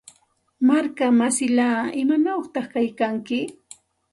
Markamsillaa, 0.67 1.81
¿imanawta 2.01 2.59
kaykanki? 2.71 3.39